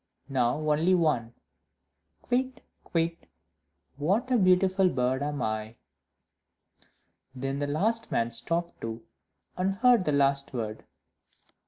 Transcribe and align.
now 0.29 0.57
only 0.67 0.95
one. 0.95 1.31
"Kywitt! 2.27 2.61
Kywitt! 2.83 3.27
what 3.97 4.31
a 4.31 4.37
beautiful 4.39 4.89
bird 4.89 5.21
am 5.21 5.43
I!" 5.43 5.75
Then 7.35 7.59
the 7.59 7.67
last 7.67 8.11
man 8.11 8.31
stopped 8.31 8.81
too, 8.81 9.03
and 9.57 9.75
heard 9.75 10.05
the 10.05 10.11
last 10.11 10.55
word. 10.55 10.85